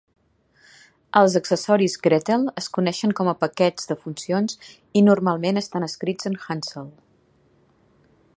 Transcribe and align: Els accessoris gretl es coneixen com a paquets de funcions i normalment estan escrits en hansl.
Els 1.19 1.35
accessoris 1.39 1.97
gretl 2.07 2.47
es 2.61 2.69
coneixen 2.77 3.13
com 3.21 3.29
a 3.33 3.37
paquets 3.43 3.91
de 3.93 3.99
funcions 4.07 4.59
i 5.03 5.07
normalment 5.11 5.63
estan 5.63 5.89
escrits 5.91 6.33
en 6.33 6.41
hansl. 6.49 6.91